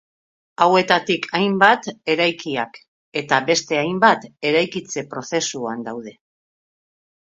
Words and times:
Hauetatik 0.63 1.27
hainbat 1.39 1.91
eraikiak, 2.15 2.81
eta 3.23 3.41
beste 3.53 3.81
hainbat 3.85 4.29
eraikitze 4.53 5.09
prozesuan 5.17 5.91
daude. 5.91 6.21